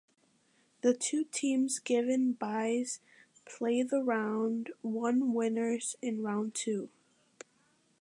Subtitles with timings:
[0.81, 3.01] The two teams given byes
[3.45, 6.89] play the round one winners in round two.